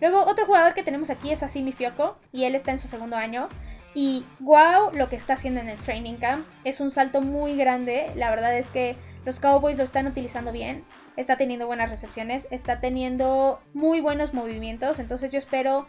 [0.00, 3.16] Luego, otro jugador que tenemos aquí es Asimi Fioco y él está en su segundo
[3.16, 3.48] año.
[3.94, 8.12] Y wow, lo que está haciendo en el training camp es un salto muy grande.
[8.14, 10.84] La verdad es que los Cowboys lo están utilizando bien.
[11.16, 14.98] Está teniendo buenas recepciones, está teniendo muy buenos movimientos.
[14.98, 15.86] Entonces yo espero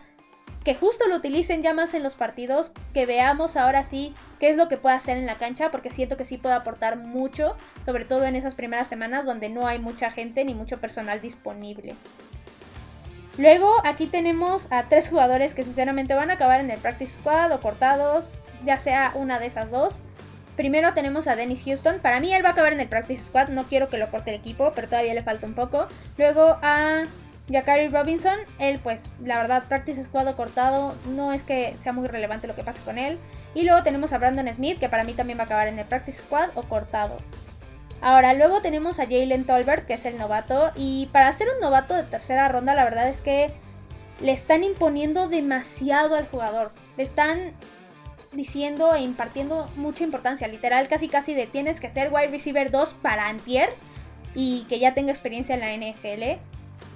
[0.68, 4.58] que justo lo utilicen ya más en los partidos, que veamos ahora sí qué es
[4.58, 8.04] lo que puede hacer en la cancha, porque siento que sí puede aportar mucho, sobre
[8.04, 11.96] todo en esas primeras semanas donde no hay mucha gente ni mucho personal disponible.
[13.38, 17.54] Luego aquí tenemos a tres jugadores que sinceramente van a acabar en el practice squad
[17.54, 18.34] o cortados,
[18.66, 19.98] ya sea una de esas dos.
[20.58, 22.00] Primero tenemos a Dennis Houston.
[22.02, 23.48] Para mí él va a acabar en el practice squad.
[23.48, 25.88] No quiero que lo corte el equipo, pero todavía le falta un poco.
[26.18, 27.04] Luego a
[27.50, 32.48] Jakari Robinson, él pues la verdad practice squad cortado, no es que sea muy relevante
[32.48, 33.18] lo que pase con él.
[33.56, 35.86] Y luego tenemos a Brandon Smith, que para mí también va a acabar en el
[35.86, 37.18] practice squad o cortado.
[38.02, 40.72] Ahora, luego tenemos a Jalen Tolbert, que es el novato.
[40.76, 43.52] Y para ser un novato de tercera ronda, la verdad es que
[44.22, 46.72] le están imponiendo demasiado al jugador.
[46.96, 47.54] Le están
[48.34, 50.48] diciendo e impartiendo mucha importancia.
[50.48, 53.70] Literal, casi casi de tienes que ser wide receiver 2 para Antier.
[54.36, 56.40] Y que ya tenga experiencia en la NFL.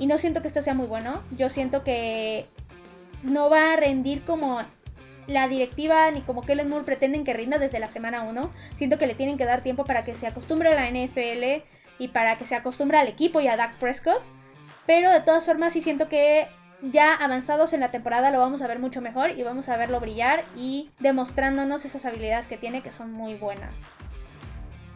[0.01, 1.21] Y no siento que esto sea muy bueno.
[1.37, 2.47] Yo siento que
[3.21, 4.59] no va a rendir como
[5.27, 8.51] la directiva ni como Kellen Moore pretenden que rinda desde la semana 1.
[8.77, 11.63] Siento que le tienen que dar tiempo para que se acostumbre a la NFL
[11.99, 14.23] y para que se acostumbre al equipo y a Dak Prescott.
[14.87, 16.47] Pero de todas formas sí siento que
[16.81, 19.99] ya avanzados en la temporada lo vamos a ver mucho mejor y vamos a verlo
[19.99, 23.75] brillar y demostrándonos esas habilidades que tiene que son muy buenas.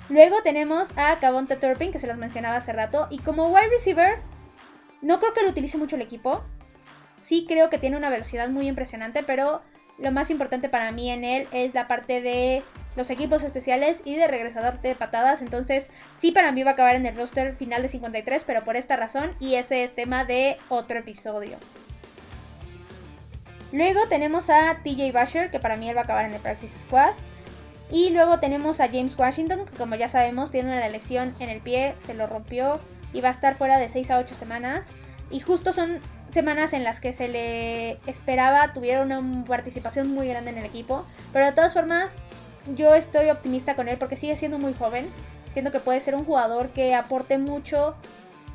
[0.09, 4.19] Luego tenemos a Cavonte Turpin, que se los mencionaba hace rato, y como wide receiver,
[5.01, 6.43] no creo que lo utilice mucho el equipo.
[7.21, 9.61] Sí creo que tiene una velocidad muy impresionante, pero
[9.97, 12.63] lo más importante para mí en él es la parte de
[12.95, 15.41] los equipos especiales y de regresador de patadas.
[15.41, 18.75] Entonces, sí, para mí va a acabar en el roster final de 53, pero por
[18.75, 21.57] esta razón, y ese es tema de otro episodio.
[23.71, 26.79] Luego tenemos a TJ Basher, que para mí él va a acabar en el Practice
[26.79, 27.13] Squad.
[27.91, 31.61] Y luego tenemos a James Washington, que como ya sabemos tiene una lesión en el
[31.61, 32.79] pie, se lo rompió
[33.15, 34.89] y va a estar fuera de 6 a 8 semanas.
[35.31, 40.51] Y justo son semanas en las que se le esperaba tuviera una participación muy grande
[40.51, 41.05] en el equipo.
[41.33, 42.11] Pero de todas formas,
[42.75, 45.07] yo estoy optimista con él porque sigue siendo muy joven.
[45.53, 47.95] Siento que puede ser un jugador que aporte mucho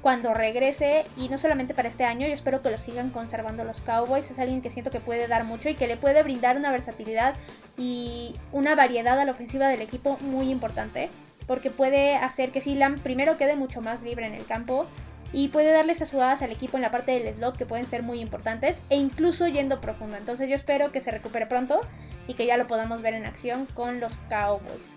[0.02, 3.80] cuando regrese y no solamente para este año, yo espero que lo sigan conservando los
[3.80, 4.30] Cowboys.
[4.30, 7.34] Es alguien que siento que puede dar mucho y que le puede brindar una versatilidad
[7.78, 11.08] y una variedad a la ofensiva del equipo muy importante.
[11.50, 14.86] Porque puede hacer que Silam primero quede mucho más libre en el campo
[15.32, 18.04] y puede darle esas jugadas al equipo en la parte del slot que pueden ser
[18.04, 20.16] muy importantes e incluso yendo profundo.
[20.16, 21.80] Entonces yo espero que se recupere pronto
[22.28, 24.94] y que ya lo podamos ver en acción con los Cowboys.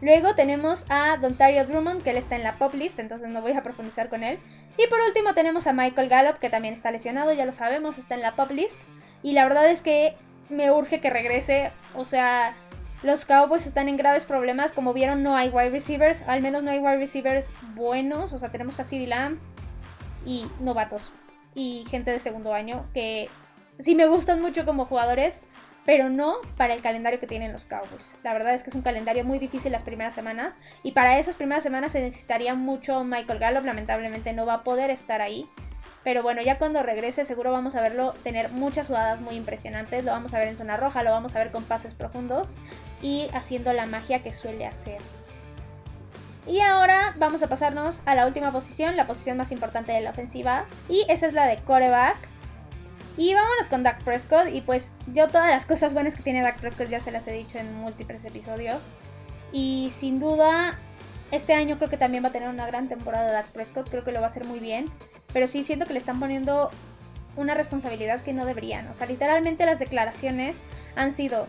[0.00, 3.52] Luego tenemos a Dontario Drummond, que él está en la pop list, entonces no voy
[3.52, 4.38] a profundizar con él.
[4.78, 8.14] Y por último tenemos a Michael Gallup, que también está lesionado, ya lo sabemos, está
[8.14, 8.78] en la pop list.
[9.22, 10.16] Y la verdad es que
[10.48, 12.54] me urge que regrese, o sea,
[13.02, 16.70] los Cowboys están en graves problemas, como vieron no hay wide receivers, al menos no
[16.70, 19.38] hay wide receivers buenos, o sea, tenemos a CeeDee Lamb
[20.24, 21.10] y novatos.
[21.54, 23.28] Y gente de segundo año que
[23.78, 25.40] sí me gustan mucho como jugadores,
[25.84, 28.14] pero no para el calendario que tienen los Cowboys.
[28.24, 30.54] La verdad es que es un calendario muy difícil las primeras semanas.
[30.82, 34.90] Y para esas primeras semanas se necesitaría mucho Michael Gallup, lamentablemente no va a poder
[34.90, 35.48] estar ahí.
[36.06, 40.12] Pero bueno, ya cuando regrese seguro vamos a verlo tener muchas jugadas muy impresionantes, lo
[40.12, 42.46] vamos a ver en zona roja, lo vamos a ver con pases profundos
[43.02, 44.98] y haciendo la magia que suele hacer.
[46.46, 50.10] Y ahora vamos a pasarnos a la última posición, la posición más importante de la
[50.10, 52.18] ofensiva, y esa es la de coreback.
[53.16, 54.54] Y vámonos con Dak Prescott.
[54.54, 57.32] Y pues yo todas las cosas buenas que tiene Dak Prescott ya se las he
[57.32, 58.78] dicho en múltiples episodios.
[59.50, 60.78] Y sin duda,
[61.30, 63.88] este año creo que también va a tener una gran temporada Dak Prescott.
[63.90, 64.86] Creo que lo va a hacer muy bien.
[65.32, 66.70] Pero sí siento que le están poniendo
[67.36, 68.88] una responsabilidad que no deberían.
[68.88, 70.58] O sea, literalmente las declaraciones
[70.94, 71.46] han sido,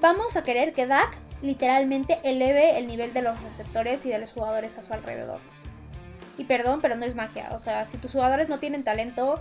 [0.00, 4.32] vamos a querer que Dak literalmente eleve el nivel de los receptores y de los
[4.32, 5.38] jugadores a su alrededor.
[6.36, 7.50] Y perdón, pero no es magia.
[7.52, 9.40] O sea, si tus jugadores no tienen talento,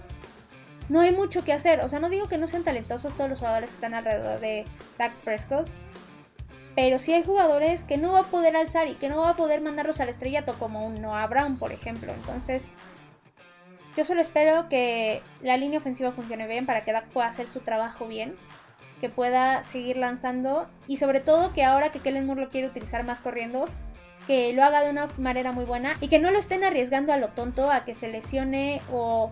[0.90, 1.82] no hay mucho que hacer.
[1.82, 4.66] O sea, no digo que no sean talentosos todos los jugadores que están alrededor de
[4.98, 5.70] Dak Prescott.
[6.78, 9.36] Pero sí hay jugadores que no va a poder alzar y que no va a
[9.36, 12.14] poder mandarlos al estrellato, como un Noah Brown, por ejemplo.
[12.14, 12.72] Entonces,
[13.96, 17.62] yo solo espero que la línea ofensiva funcione bien para que Dak pueda hacer su
[17.62, 18.36] trabajo bien.
[19.02, 20.68] Que pueda seguir lanzando.
[20.88, 23.66] Y sobre todo que ahora que Kellen Moore lo quiere utilizar más corriendo,
[24.28, 25.94] que lo haga de una manera muy buena.
[26.00, 29.32] Y que no lo estén arriesgando a lo tonto, a que se lesione o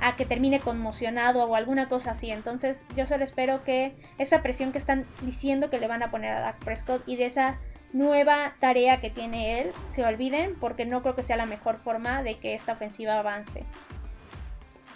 [0.00, 2.30] a que termine conmocionado o alguna cosa así.
[2.30, 6.32] Entonces yo solo espero que esa presión que están diciendo que le van a poner
[6.32, 7.58] a Dak Prescott y de esa
[7.92, 12.22] nueva tarea que tiene él se olviden porque no creo que sea la mejor forma
[12.22, 13.64] de que esta ofensiva avance.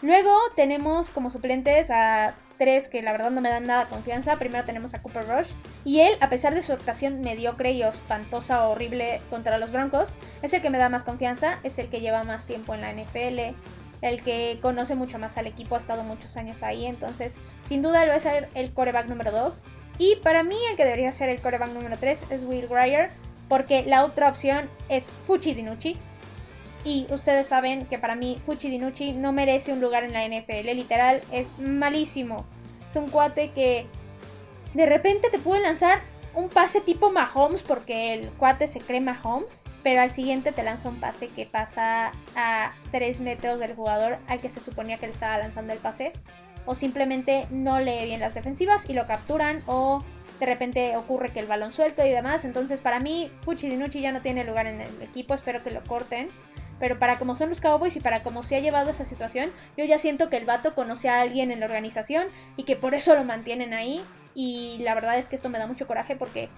[0.02, 4.36] Luego tenemos como suplentes a tres que la verdad no me dan nada confianza.
[4.36, 5.48] Primero tenemos a Cooper Rush.
[5.84, 10.10] Y él, a pesar de su actuación mediocre y espantosa, horrible contra los Broncos,
[10.42, 12.92] es el que me da más confianza, es el que lleva más tiempo en la
[12.92, 13.56] NFL,
[14.02, 17.36] el que conoce mucho más al equipo, ha estado muchos años ahí, entonces
[17.68, 19.62] sin duda lo va a ser el coreback número 2.
[19.98, 23.10] Y para mí el que debería ser el coreback número 3 es Will Grier,
[23.48, 25.96] porque la otra opción es Fuchi Dinucci.
[26.84, 30.74] Y ustedes saben que para mí Fuchi Dinucci no merece un lugar en la NFL,
[30.74, 32.46] literal, es malísimo.
[32.88, 33.86] Es un cuate que
[34.72, 36.00] de repente te puede lanzar
[36.34, 40.88] un pase tipo Mahomes porque el cuate se cree Mahomes, pero al siguiente te lanza
[40.88, 45.12] un pase que pasa a 3 metros del jugador al que se suponía que le
[45.12, 46.12] estaba lanzando el pase,
[46.66, 50.04] o simplemente no lee bien las defensivas y lo capturan, o
[50.38, 52.44] de repente ocurre que el balón suelto y demás.
[52.44, 55.82] Entonces, para mí, Fuchi Dinucci ya no tiene lugar en el equipo, espero que lo
[55.84, 56.28] corten.
[56.78, 59.84] Pero para como son los Cowboys y para cómo se ha llevado esa situación, yo
[59.84, 63.14] ya siento que el vato conoce a alguien en la organización y que por eso
[63.14, 64.02] lo mantienen ahí
[64.34, 66.48] y la verdad es que esto me da mucho coraje porque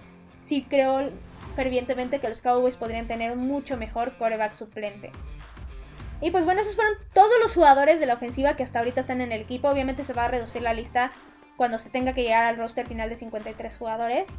[0.41, 1.09] sí creo
[1.55, 5.11] fervientemente que los Cowboys podrían tener un mucho mejor coreback suplente.
[6.21, 9.21] Y pues bueno, esos fueron todos los jugadores de la ofensiva que hasta ahorita están
[9.21, 9.67] en el equipo.
[9.67, 11.11] Obviamente se va a reducir la lista
[11.57, 14.29] cuando se tenga que llegar al roster final de 53 jugadores.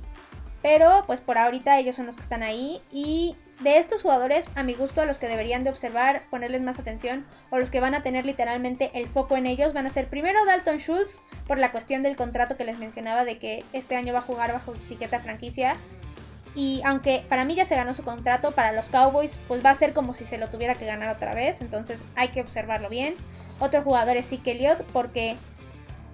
[0.63, 4.63] Pero pues por ahorita ellos son los que están ahí y de estos jugadores, a
[4.63, 7.95] mi gusto, a los que deberían de observar, ponerles más atención o los que van
[7.95, 11.71] a tener literalmente el foco en ellos van a ser primero Dalton Schultz por la
[11.71, 15.21] cuestión del contrato que les mencionaba de que este año va a jugar bajo etiqueta
[15.21, 15.75] franquicia.
[16.57, 19.75] Y aunque para mí ya se ganó su contrato, para los Cowboys pues va a
[19.75, 23.15] ser como si se lo tuviera que ganar otra vez, entonces hay que observarlo bien.
[23.61, 25.37] Otro jugador es Zeke Elliott porque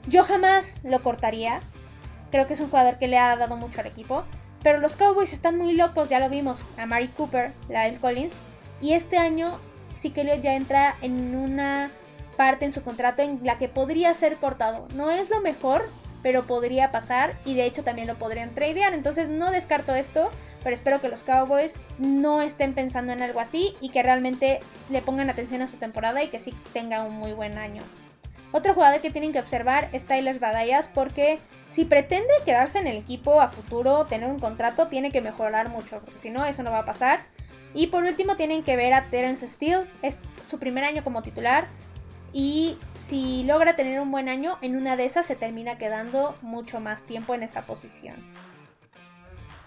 [0.09, 1.61] yo jamás lo cortaría.
[2.31, 4.25] Creo que es un jugador que le ha dado mucho al equipo.
[4.63, 8.35] Pero los Cowboys están muy locos, ya lo vimos, a Mari Cooper, la del Collins.
[8.81, 9.59] Y este año
[9.97, 11.91] sí que ya entra en una
[12.37, 14.89] parte en su contrato en la que podría ser cortado.
[14.95, 15.87] No es lo mejor,
[16.23, 18.95] pero podría pasar y de hecho también lo podrían tradear.
[18.95, 20.31] Entonces no descarto esto,
[20.63, 25.03] pero espero que los Cowboys no estén pensando en algo así y que realmente le
[25.03, 27.83] pongan atención a su temporada y que sí tenga un muy buen año.
[28.53, 31.39] Otro jugador que tienen que observar es Tyler Badayas porque
[31.71, 36.01] si pretende quedarse en el equipo a futuro, tener un contrato, tiene que mejorar mucho,
[36.01, 37.23] porque si no, eso no va a pasar.
[37.75, 41.69] Y por último, tienen que ver a Terence Steele, es su primer año como titular.
[42.33, 46.81] Y si logra tener un buen año, en una de esas se termina quedando mucho
[46.81, 48.17] más tiempo en esa posición.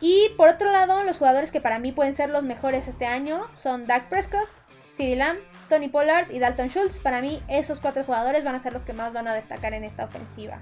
[0.02, 3.48] Y por otro lado, los jugadores que para mí pueden ser los mejores este año
[3.56, 4.50] son Dak Prescott,
[4.94, 7.00] CeeDee Lamb, Tony Pollard y Dalton Schultz.
[7.00, 9.84] Para mí, esos cuatro jugadores van a ser los que más van a destacar en
[9.84, 10.60] esta ofensiva.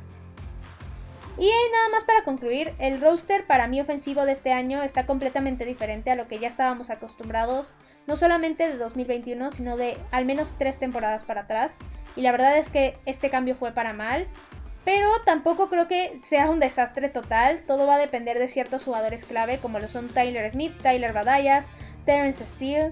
[1.37, 5.65] Y nada más para concluir, el roster para mí ofensivo de este año está completamente
[5.65, 7.73] diferente a lo que ya estábamos acostumbrados,
[8.05, 11.77] no solamente de 2021, sino de al menos tres temporadas para atrás.
[12.15, 14.27] Y la verdad es que este cambio fue para mal,
[14.83, 19.25] pero tampoco creo que sea un desastre total, todo va a depender de ciertos jugadores
[19.25, 21.67] clave como lo son Tyler Smith, Tyler Badayas,
[22.05, 22.91] Terence Steele,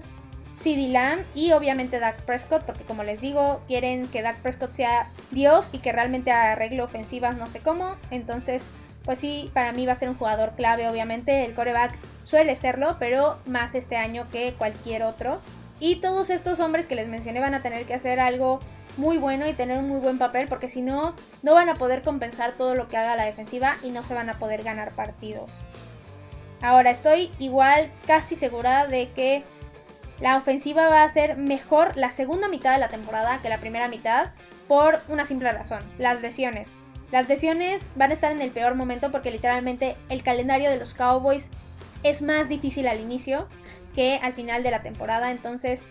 [0.60, 5.06] CD Lamb y obviamente Dak Prescott, porque como les digo, quieren que Dak Prescott sea
[5.30, 7.96] Dios y que realmente arregle ofensivas no sé cómo.
[8.10, 8.64] Entonces,
[9.04, 11.44] pues sí, para mí va a ser un jugador clave, obviamente.
[11.46, 15.40] El coreback suele serlo, pero más este año que cualquier otro.
[15.78, 18.60] Y todos estos hombres que les mencioné van a tener que hacer algo
[18.98, 22.02] muy bueno y tener un muy buen papel, porque si no, no van a poder
[22.02, 25.52] compensar todo lo que haga la defensiva y no se van a poder ganar partidos.
[26.60, 29.42] Ahora estoy igual casi segura de que
[30.20, 33.88] la ofensiva va a ser mejor la segunda mitad de la temporada que la primera
[33.88, 34.30] mitad
[34.68, 36.72] por una simple razón, las lesiones.
[37.10, 40.94] Las lesiones van a estar en el peor momento porque literalmente el calendario de los
[40.94, 41.48] Cowboys
[42.02, 43.48] es más difícil al inicio
[43.94, 45.86] que al final de la temporada, entonces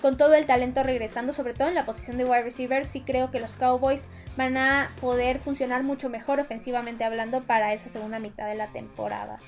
[0.00, 3.30] con todo el talento regresando, sobre todo en la posición de wide receiver, sí creo
[3.30, 8.46] que los Cowboys van a poder funcionar mucho mejor ofensivamente hablando para esa segunda mitad
[8.46, 9.40] de la temporada.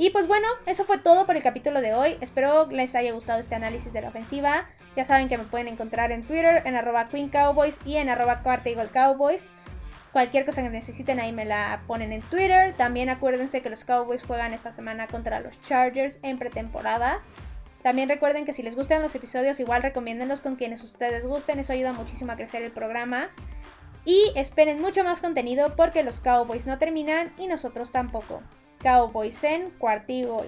[0.00, 2.16] Y pues bueno, eso fue todo por el capítulo de hoy.
[2.22, 4.64] Espero les haya gustado este análisis de la ofensiva.
[4.96, 8.40] Ya saben que me pueden encontrar en Twitter, en arroba Queen Cowboys y en arroba
[8.42, 9.46] Cowboys.
[10.10, 12.72] Cualquier cosa que necesiten ahí me la ponen en Twitter.
[12.78, 17.20] También acuérdense que los Cowboys juegan esta semana contra los Chargers en pretemporada.
[17.82, 21.58] También recuerden que si les gustan los episodios, igual recomiéndenlos con quienes ustedes gusten.
[21.58, 23.28] Eso ayuda muchísimo a crecer el programa.
[24.06, 28.40] Y esperen mucho más contenido porque los Cowboys no terminan y nosotros tampoco.
[28.82, 30.46] Cowboys en Cuartigol.